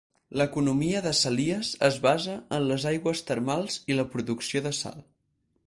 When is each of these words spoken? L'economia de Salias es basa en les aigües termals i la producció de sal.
L'economia 0.39 1.01
de 1.07 1.11
Salias 1.19 1.69
es 1.89 1.99
basa 2.07 2.37
en 2.59 2.65
les 2.71 2.87
aigües 2.95 3.23
termals 3.29 3.77
i 3.95 3.99
la 4.01 4.07
producció 4.15 4.67
de 4.69 4.77
sal. 4.83 4.99